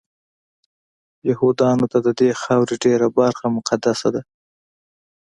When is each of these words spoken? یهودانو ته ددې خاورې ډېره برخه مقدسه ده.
یهودانو 1.29 1.85
ته 1.91 1.97
ددې 2.05 2.29
خاورې 2.41 2.75
ډېره 2.85 3.07
برخه 3.17 3.45
مقدسه 3.57 4.07
ده. 4.15 4.21